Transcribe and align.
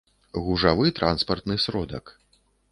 гужавы 0.45 0.87
транспартны 1.01 1.61
сродак 1.67 2.05